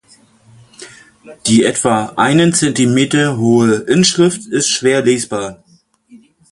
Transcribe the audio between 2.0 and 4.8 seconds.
einen Zentimeter hohe Inschrift ist